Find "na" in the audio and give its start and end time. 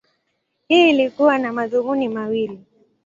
1.37-1.53